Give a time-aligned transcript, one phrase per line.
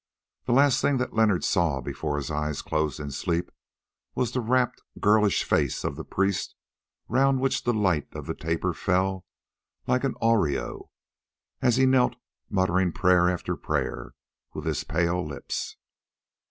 [0.45, 3.51] The last thing that Leonard saw before his eyes closed in sleep
[4.15, 6.55] was the rapt girlish face of the priest,
[7.07, 9.27] round which the light of the taper fell
[9.85, 10.89] like an aureole,
[11.61, 12.15] as he knelt
[12.49, 14.15] muttering prayer after prayer
[14.55, 15.77] with his pale lips.